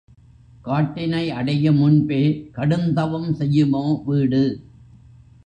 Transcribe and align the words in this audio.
காட்டினை 0.65 1.25
அடையு 1.31 1.71
முன்பே 1.71 2.21
கடுந்தவம் 2.57 3.29
செய்யுமோ 3.33 3.85
வீடு? 4.05 4.43